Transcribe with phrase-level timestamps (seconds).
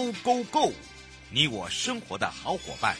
[0.00, 0.72] Go Go Go！
[1.30, 2.96] 你我生活的好伙伴，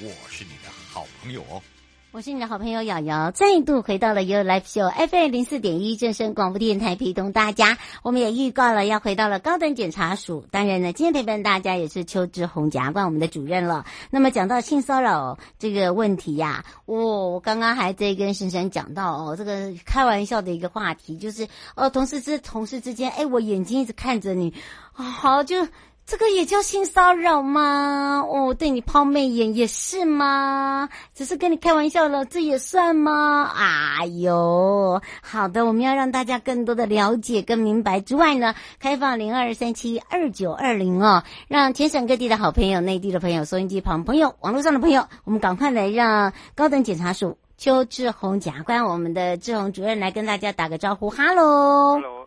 [0.00, 1.62] 我是你的好朋友哦。
[2.10, 7.78] 我是你的好朋友瑶瑶，再度回到了 You Live Show FM 零四点一正声广播电台，陪同大家。
[8.02, 10.44] 我们也预告了要回到了高等检察署。
[10.50, 13.86] 当然呢，今天陪伴大家也是邱志宏检察官，我们的主任了。
[14.10, 24.52] 那么讲到性骚扰这个问题呀、啊，哦，我刚刚还在跟婶婶讲到哦，这个开玩笑的一个话题，就是哦，同事之同事之间，哎，我眼睛一直看着你，
[24.96, 25.66] 哦，好就。
[26.06, 28.24] 这个也叫性骚扰吗？
[28.28, 30.88] 哦，对你抛媚眼也是吗？
[31.14, 33.44] 只是跟你开玩笑了，这也算吗？
[33.54, 51.94] 哎呦，好的，我们要让大家更多的了解跟明白之外呢，开放零二三七二九二零哦，让全省各地的好朋友、内地的朋友、收音机旁朋友、网络上的朋友，我们赶快来让高等检察署邱志宏检察官，我们的志宏主任来跟大家打个招呼，哈喽。
[51.94, 52.26] 哈喽。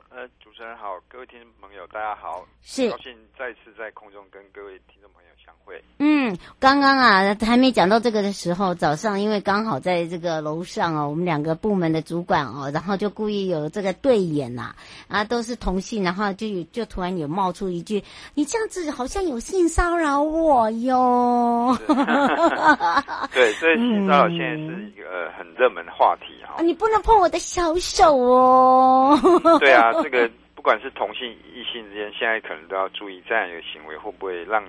[0.64, 5.84] 主持人好，各位听众朋友，大家好，是高兴再次在空中跟各位听众朋友相会。
[6.00, 14.74] 嗯，刚刚啊还没讲到这个的时候，早上因为刚好在这个楼上哦，我们两个部门的主管哦，然后就故意有这个对眼呐，
[15.10, 18.02] 啊，啊都是同性，然后就就突然有冒出一句
[18.34, 21.78] ：“你这样子好像有性骚扰我哟。”
[23.34, 26.62] 对，所以性骚扰现在是一个很热门的话题哈，啊。
[26.62, 29.20] 你不能碰我的小手哦。
[29.60, 30.32] 对啊，这个。
[30.64, 34.64] 不管是同性异性之间，现在可能都要注意这样一个行为会不会让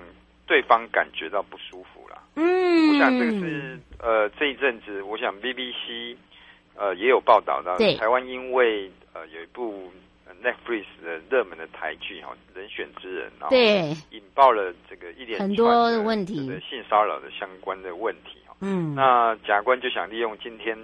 [0.45, 2.21] 对方感觉到不舒服了。
[2.35, 6.17] 嗯，我想这个是呃这一阵子，我想 BBC
[6.75, 9.89] 呃也有报道到，台湾因为呃有一部
[10.43, 13.55] Netflix 的热门的台剧哈《人选之人》，然后
[14.09, 18.37] 引爆了这个一连很多问题，性骚扰的相关的问题。
[18.59, 20.77] 嗯，那检察官就想利用今天。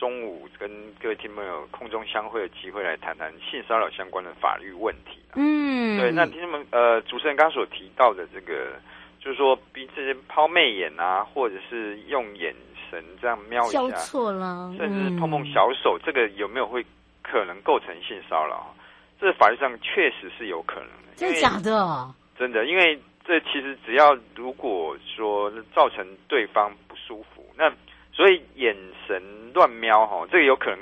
[0.00, 5.20] 中午跟各位听众朋友空中相会的机会来谈谈性骚扰相关的法律问题。
[5.34, 8.80] 嗯，对，那听众们呃，主持人刚刚所提到的这个，
[9.20, 12.54] 就是说彼此抛媚眼啊，或者是用眼
[12.90, 16.82] 神这样瞄一下，错了，甚至碰碰小手，嗯，这个有没有会
[17.22, 18.74] 可能构成性骚扰？
[19.20, 21.14] 这法律上确实是有可能的。
[21.16, 22.14] 真的假的？
[22.38, 27.70] 真的，因为这其实只要如果说造成对方不舒服，那
[28.12, 28.76] 所以眼
[29.06, 30.78] 神乱瞄哈，这个有可能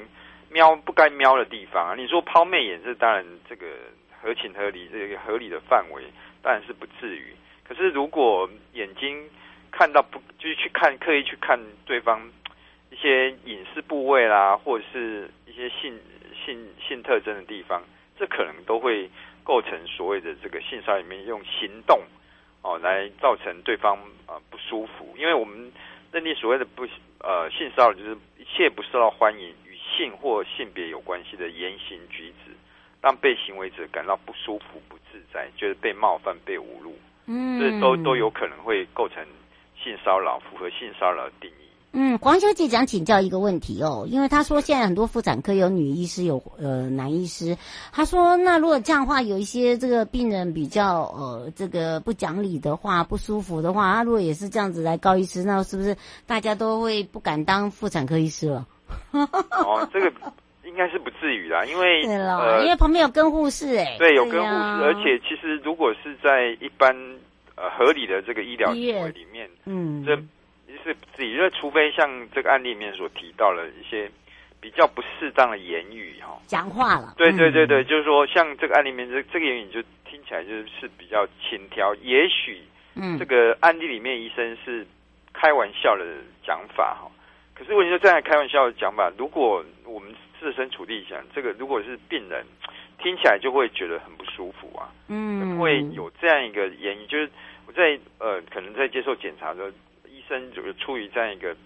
[0.51, 1.95] 瞄不该瞄的地方啊。
[1.95, 3.67] 你说抛媚眼，这当然这个
[4.21, 6.03] 合情合理，这个合理的范围
[6.43, 7.35] 当然是不至于。
[7.63, 9.29] 可是如果眼睛
[9.71, 12.29] 看到不，就是去看刻意去看对方
[12.91, 15.97] 一些隐私部位啦，或者是一些性
[16.45, 17.83] 性性特征的地方，
[18.19, 19.09] 这可能都会
[19.45, 22.01] 构成所谓的这个性骚扰里面用行动
[22.63, 23.97] 哦来造成对方
[24.27, 25.71] 啊不舒服，因为我们。
[26.11, 26.87] 认定所谓的不
[27.21, 32.53] 呃性骚扰，就是一切不受到欢迎与性或性别有关系的言行举止，
[33.01, 39.25] 让被行为者感到不舒服、不自在，就是被冒犯、被侮辱，嗯，这都都有可能会构成
[39.83, 41.68] 性骚扰，符合性骚扰的定义。
[41.93, 47.57] 嗯，黄小姐想请教一个问题哦，因为她说现在很多妇产科有女医师，有呃男医师。
[47.93, 58.67] 她说，那如果这样的话，有一些这个病人比较呃这个不讲理的话，不舒服的话，他如果也是这样子来告医师，那是不是大家都会不敢当妇产科医师了？
[59.13, 60.13] 哦，这个
[60.65, 66.95] 应该是不至于啦，因为 对因为旁边有跟护士哎，对，有跟护士，啊，而且其实如果是在一般
[67.57, 70.15] 呃合理的这个医疗行为里面，嗯，这。
[70.85, 74.11] 是自己，因为除非像这个案例里面所提到了一些
[74.61, 82.61] 比较不适当的言语哈，讲话了，对对对对，嗯、就是说像这个案例里面这这个言语就听起来就是是比较轻佻，也许
[82.97, 84.87] 嗯，这个案例里面医生是
[85.33, 86.05] 开玩笑的
[86.45, 87.11] 讲法哈，
[87.55, 92.45] 可是问题是这样开玩笑的讲法，如果我们设身处地想，这个如果是病人
[93.01, 97.31] 听起来就会觉得很不舒服啊，嗯，会有这样一个言语，就是
[97.67, 99.71] 我在呃可能在接受检查的时候。
[100.29, 101.57] 生就是出于这样一个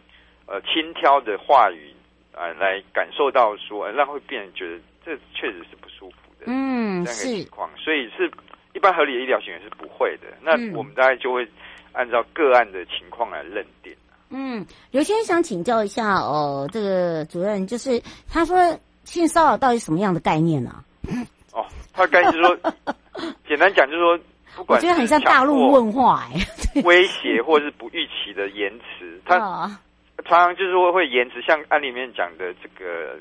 [0.46, 1.92] 呃轻佻的话语
[2.32, 8.30] 啊、呃，来感受到说，让会病人觉得这确实是不舒服的，嗯，这样的情况，所以是
[8.74, 10.28] 一般合理的医疗行为是不会的。
[10.40, 11.46] 那我们大概就会
[11.92, 13.94] 按照个案的情况来认定。
[14.30, 18.00] 嗯，刘先生想请教一下哦，这个主任就是
[18.30, 18.56] 他说
[19.04, 20.84] 性骚扰到底什么样的概念呢、啊？
[21.52, 22.56] 哦，他概念是说，
[23.46, 24.18] 简单讲就是说，
[24.56, 26.40] 不管是我觉得很像大陆问话哎、
[26.74, 33.16] 欸，威胁或是不预期的延迟， 他常常就是说会延迟，像案里面讲的这个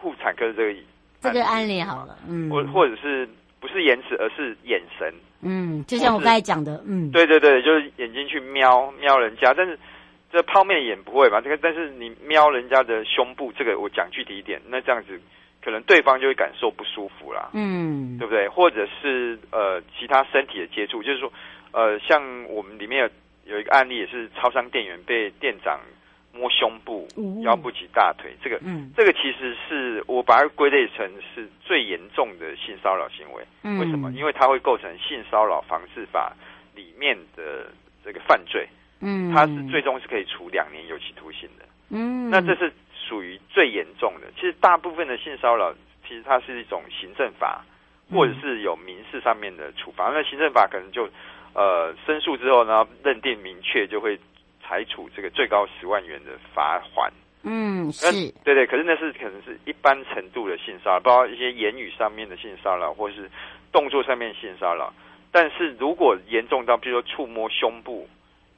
[0.00, 0.80] 妇产科这个
[1.20, 3.28] 这个案例好了，嗯，或或者是
[3.60, 9.78] 不是延迟，而是眼神，嗯，就像我刚才讲的，嗯，对对对，就是眼睛去瞄瞄人家，但是
[10.32, 11.40] 这泡面眼不会吧？
[11.40, 15.20] 这个但是你瞄人家的胸部，这个我讲具体一点，那这样子
[15.62, 18.48] 可能对方就会感受不舒服啦，嗯，对不对？
[18.48, 21.32] 或者是呃其他身体的接触，就是说
[21.72, 23.10] 呃像我们里面
[23.46, 25.80] 有有一个案例，也是超商店员被店长。
[26.30, 27.08] 摸胸部、
[27.42, 33.42] 腰部及大腿，这个，嗯，这个其实是我把它归类成是最严重的性骚扰行为。
[33.64, 34.12] 嗯，为什么？
[34.12, 36.32] 因为它会构成性骚扰防治法
[36.76, 37.72] 里面的
[38.04, 38.68] 这个犯罪。
[39.00, 41.64] 嗯，它是最终是可以处两年有期徒刑的。
[41.90, 43.40] 嗯，那这是属于
[44.28, 44.32] 的。
[44.36, 45.74] 其实大部分的性骚扰，
[46.06, 47.64] 其实它是一种行政法，
[48.12, 50.12] 或者是有民事上面的处罚。
[50.14, 51.08] 那行政法可能就
[51.54, 54.16] 呃申诉之后呢，认定明确就会。
[54.60, 57.10] 裁处这个最高十万元的罚款。
[57.42, 58.12] 嗯，是
[58.44, 63.30] 对对，可是那是可能是一般程度的性骚扰，包括一些言语上面的性骚扰，或是
[63.72, 64.92] 动作上面性骚扰。
[65.32, 68.06] 但是如果严重到，比如说触摸胸部、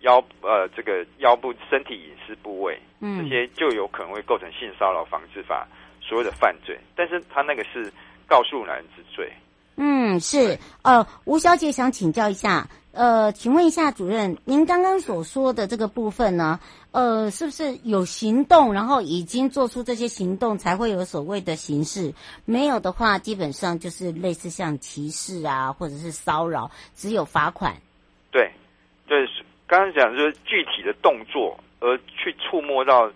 [0.00, 5.67] 腰呃这个腰部身体隐私部位，嗯，这些就有可能会构成性骚扰防治法
[6.00, 6.79] 所有的犯罪。
[6.94, 7.93] 但是他那个是
[8.26, 9.32] 告诉男人之罪。
[9.76, 12.69] 嗯，是呃，吴小姐想请教一下。
[12.93, 16.58] 呃，请问一下主任，您刚刚所说的这个部分呢，
[16.91, 22.12] 呃，是不是有行动，然后已经做出这些行动，才会有所谓的刑事？
[22.44, 27.76] 没有的话，基本上就是类似像歧视啊，或者是骚扰，只有罚款。
[28.32, 28.50] 对，
[29.06, 29.25] 对，
[29.70, 33.08] 刚刚讲就是具体的动作，而去触摸到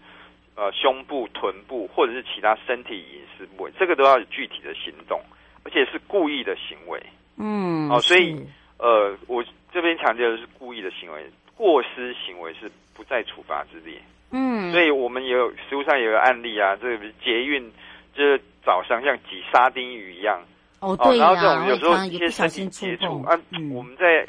[0.54, 5.20] 呃胸部、臀部或者是其他身体隐私部位，这个都要有具体的行动，
[5.64, 7.02] 而且是故意的行为。
[7.36, 8.38] 嗯，哦，所以
[8.78, 9.44] 呃，我。
[9.74, 14.00] 这边强调的是故意的行为，过失行为是不在处罚之列。
[14.30, 17.68] 嗯，所以我们也有实务上也有案例啊，这个捷运
[18.14, 20.40] 就是早上像挤沙丁鱼一样。
[20.78, 21.34] 哦，对呀、啊。
[21.34, 23.36] 然后这种有时候一些身体接触啊，
[23.72, 24.24] 我们在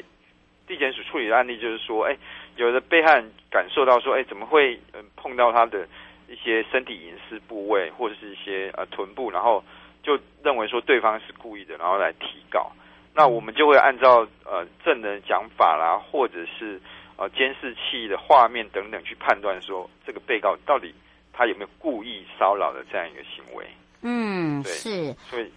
[1.16, 2.14] 处理的案例就是说，哎，
[2.56, 4.78] 有的被害人感受到说，哎，怎么会
[5.16, 5.88] 碰到他的
[6.28, 9.64] 一些身体隐私部位或者是一些呃臀部，然后
[10.02, 12.70] 就认为说对方是故意的，然后来提告。
[13.14, 16.78] 那我们就会按照呃证人讲法啦，或者是
[17.16, 20.94] 呃监视器的画面等等去判断说，这个被告到底
[21.32, 23.66] 他有没有故意骚扰的这样一个行为。
[24.02, 25.12] 嗯，对是。
[25.30, 25.50] 所以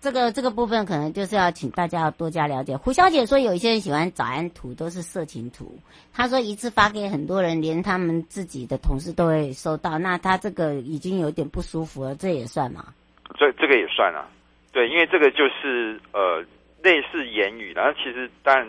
[0.00, 2.76] 这个这个部分可能就是要请大家要多加了解。
[2.76, 5.78] 胡小姐说，有一些人喜欢早安图都是色情图，
[6.12, 9.98] 她说一次发给很多人，连他们自己的同事都会收到。
[9.98, 12.94] 那她这个已经有点不舒服了，这也算吗？
[13.38, 14.28] 这这个也算啊，
[14.72, 16.44] 对，因为这个就是呃。
[16.82, 18.64] 类似言语，然后其实但，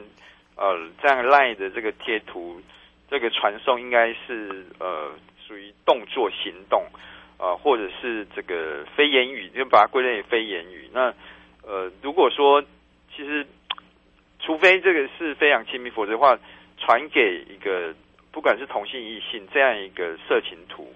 [0.56, 2.59] 呃，这样 LINE 的这个贴图，
[3.12, 5.12] 这个传送应该是呃
[5.45, 6.83] 属于动作行动，
[7.38, 10.89] 呃，或者是这个非言语，就把它归类为非言语。
[10.94, 11.13] 那
[11.63, 12.62] 呃，如果说
[13.16, 13.45] 其实，
[14.39, 16.38] 除非这个是非常亲密，否则的话，
[16.78, 17.94] 传给一个
[18.31, 20.94] 不管是同性异性这样一个色情图，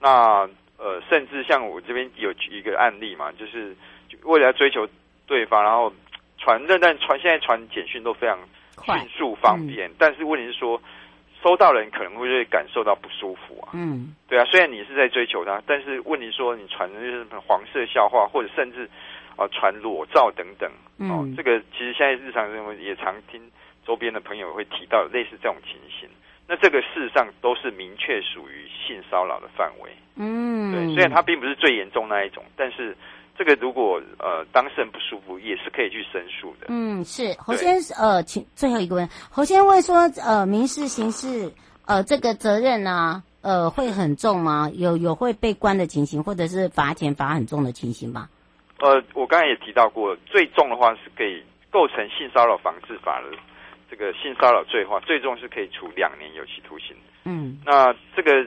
[0.00, 0.48] 那
[0.78, 3.76] 呃，甚至像我这边有一个案例嘛，就是
[4.24, 4.88] 为了要追求
[5.26, 5.92] 对方，然后。
[6.38, 8.38] 传但但传现在传简讯都非常
[8.84, 10.80] 迅速方便，嗯、但是问题是说，
[11.46, 13.70] 收到人可能会感受到不舒服啊。
[13.72, 18.90] 嗯，对啊，虽然你是在追求他，但是问题说你传的就是黄色笑话，或者甚至
[19.36, 20.68] 啊传裸照等等。
[20.98, 23.40] 嗯、哦，这个其实现在日常生活也常听
[23.86, 26.08] 周边的朋友会提到类似这种情形。
[26.48, 29.90] 那这个事实上都是明确属于性骚扰的范围。
[30.16, 32.96] 嗯，对，虽然它并不是最严重那一种，但是。
[33.38, 36.68] 这个如果呃当事人不舒服，也是可以去申诉的。
[36.68, 41.52] 嗯，是侯先生呃，请最后一个问，侯先生问说呃，民事刑事
[41.84, 44.70] 呃这个责任呢、啊、呃会很重吗？
[44.72, 48.28] 有有会被关的情形，或者是罚钱罚很重的情形吗？
[48.80, 53.36] 呃，我刚才也提到过，最重的话是可以构成性骚扰防治法的
[53.90, 56.96] 这个性骚扰罪的话，最重是可以处两年有期徒刑。
[57.24, 58.46] 嗯，那这个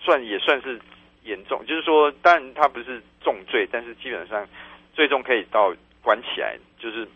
[0.00, 0.80] 算也算是。
[1.24, 4.46] 严重就是说，当然他不是重罪，但是基本上
[4.92, 7.06] 最终可以到关起来，就是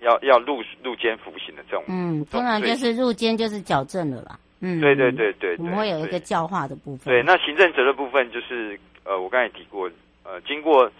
[0.00, 1.84] 要要入入监服刑的这种。
[1.88, 4.38] 嗯，通常就是入监就是矫正了啦。
[4.60, 7.12] 嗯，对对对对，我们会有一个教化的部分。
[7.12, 9.90] 对，那行政责任部分就是呃，我刚才提过，
[10.24, 10.90] 呃，经过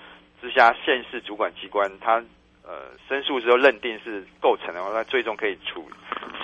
[0.41, 2.23] 直辖县市主管机关他
[2.63, 5.89] 呃申诉之后认定是构成的话，那最终可以处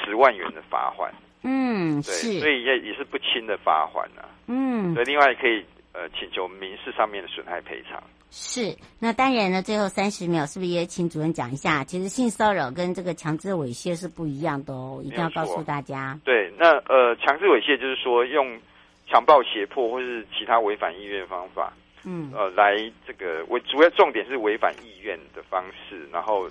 [0.04, 1.10] 十万元的罚锾。
[1.42, 4.28] 嗯，对，是，所以也也是不轻的罚款啊。
[4.46, 8.02] 嗯，所以另外可以呃请求民事上面的损害赔偿。
[8.30, 11.84] 是，那当然呢，最后三十秒是不是也请主任讲一下？
[11.84, 16.18] 其实性骚扰跟这个强制猥亵是不一样的哦，一定要告诉大家。
[16.24, 18.58] 对，那呃，强制猥亵就是说用
[19.06, 21.74] 强暴、胁迫或是其他违反意愿方法，
[22.06, 22.74] 嗯，呃，来
[23.06, 26.48] 这个违主要重点是违反意愿的方式，然后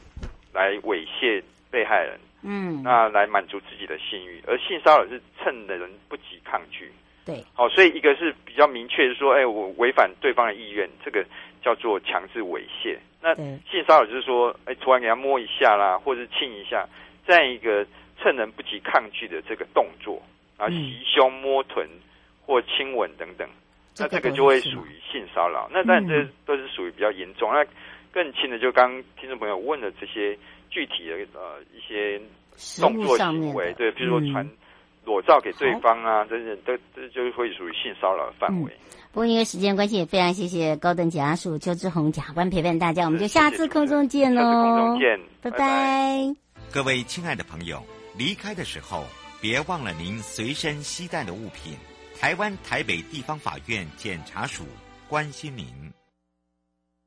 [0.54, 6.92] 来猥亵被害人，嗯，那来满足自己的性欲，而性骚扰是趁的人不及抗拒。
[7.24, 11.24] 对，好，所以一个是比较明确的说，哎，我违反对方的意愿，这个
[11.64, 12.98] 叫做强制猥亵。
[13.22, 16.88] 那性骚扰就是说，哎，突然给他摸一下啦，或者是亲一下，
[17.28, 17.86] 这样一个
[18.20, 20.20] 趁人不及抗拒的这个动作，
[20.58, 21.88] 啊，袭胸、摸臀
[22.44, 23.48] 或亲吻等等，
[24.00, 25.70] 那这个就会属于性骚扰。
[25.72, 27.54] 那当然这都是属于比较严重。
[27.54, 27.64] 那
[28.12, 30.38] 更轻的，就刚刚听众朋友问的这些
[30.70, 32.22] 具体的呃一些
[32.80, 34.48] 动作行为，对，比如说传。
[35.04, 38.72] 裸照给对方啊，这些都这就会属于性骚扰的范围。
[39.12, 44.44] 不过因为时间关系，也非常谢谢高等检察署邱志宏检察官陪伴大家，我们就下次空中见喽。
[44.44, 45.58] 下次空中见，拜拜。
[45.58, 46.36] 拜拜。
[46.72, 47.84] 各位亲爱的朋友，
[48.16, 49.04] 离开的时候
[49.42, 51.74] 别忘了您随身携带的物品。
[52.20, 54.66] 台湾台北地方法院检察署
[55.10, 55.66] 关心您。